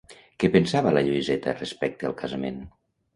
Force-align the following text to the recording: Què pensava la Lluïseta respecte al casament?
Què 0.43 0.47
pensava 0.53 0.93
la 0.97 1.03
Lluïseta 1.07 1.53
respecte 1.59 2.09
al 2.09 2.17
casament? 2.23 2.59